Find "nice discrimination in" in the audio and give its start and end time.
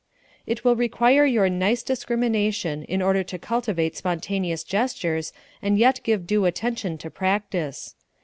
1.47-3.03